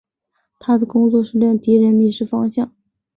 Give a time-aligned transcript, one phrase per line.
[0.57, 2.73] 他的工作是令敌人迷失方向。